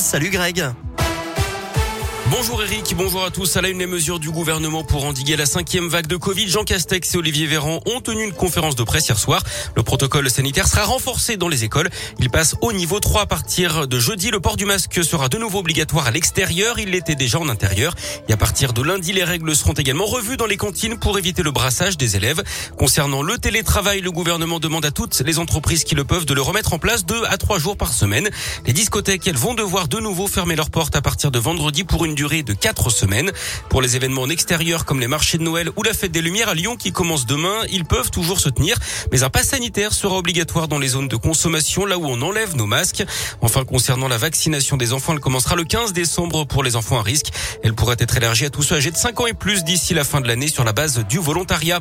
[0.00, 0.89] Salut Greg.
[2.30, 3.56] Bonjour Eric, bonjour à tous.
[3.56, 6.62] À la une des mesures du gouvernement pour endiguer la cinquième vague de Covid, Jean
[6.62, 9.42] Castex et Olivier Véran ont tenu une conférence de presse hier soir.
[9.74, 11.90] Le protocole sanitaire sera renforcé dans les écoles.
[12.20, 14.30] Il passe au niveau 3 à partir de jeudi.
[14.30, 16.78] Le port du masque sera de nouveau obligatoire à l'extérieur.
[16.78, 17.96] Il l'était déjà en intérieur.
[18.28, 21.42] Et à partir de lundi, les règles seront également revues dans les cantines pour éviter
[21.42, 22.44] le brassage des élèves.
[22.78, 26.42] Concernant le télétravail, le gouvernement demande à toutes les entreprises qui le peuvent de le
[26.42, 28.30] remettre en place deux à trois jours par semaine.
[28.66, 32.04] Les discothèques, elles vont devoir de nouveau fermer leurs portes à partir de vendredi pour
[32.04, 33.32] une durée de quatre semaines.
[33.70, 36.50] Pour les événements en extérieur comme les marchés de Noël ou la fête des Lumières
[36.50, 38.76] à Lyon qui commence demain, ils peuvent toujours se tenir,
[39.10, 42.56] mais un pass sanitaire sera obligatoire dans les zones de consommation, là où on enlève
[42.56, 43.04] nos masques.
[43.40, 47.02] Enfin, concernant la vaccination des enfants, elle commencera le 15 décembre pour les enfants à
[47.02, 47.28] risque.
[47.62, 50.04] Elle pourrait être élargie à tous ceux âgés de 5 ans et plus d'ici la
[50.04, 51.80] fin de l'année sur la base du volontariat.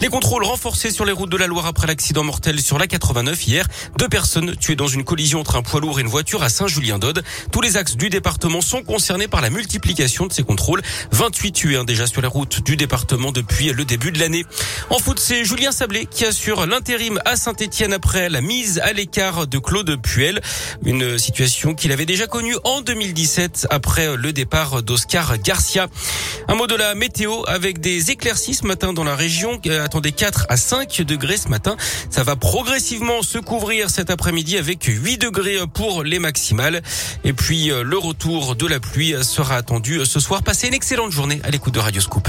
[0.00, 3.46] Les contrôles renforcés sur les routes de la Loire après l'accident mortel sur la 89
[3.46, 3.68] hier.
[4.00, 7.22] Deux personnes tuées dans une collision entre un poids lourd et une voiture à Saint-Julien-d'Aude.
[7.52, 10.80] Tous les axes du département sont concernés par la multiplication de ces contrôles.
[11.10, 14.46] 28 tués hein, déjà sur les routes du département depuis le début de l'année.
[14.88, 19.46] En foot, c'est Julien Sablé qui assure l'intérim à Saint-Etienne après la mise à l'écart
[19.46, 20.40] de Claude Puel.
[20.82, 25.88] Une situation qu'il avait déjà connue en 2017 après le départ d'Oscar Garcia.
[26.48, 29.60] Un mot de la météo avec des éclaircies ce matin dans la région.
[29.84, 31.76] Attendez 4 à 5 degrés ce matin.
[32.08, 36.82] Ça va progressivement se couvrir cet après-midi avec 8 degrés pour les maximales.
[37.24, 40.44] Et puis le retour de la pluie sera attendu ce soir.
[40.44, 42.28] Passez une excellente journée à l'écoute de Radio Scoop.